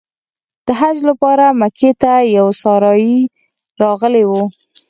[0.65, 3.17] د حج لپاره مکې ته یو سارایي
[3.81, 4.31] راغلی و.